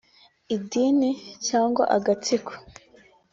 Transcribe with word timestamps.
idini 0.55 1.11
cyangwa 1.47 1.83
agatsiko 1.95 2.51